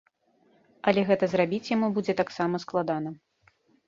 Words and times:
Але 0.91 1.01
гэта 1.09 1.29
зрабіць 1.33 1.71
яму 1.75 1.89
будзе 1.97 2.15
таксама 2.21 2.55
складана. 2.65 3.13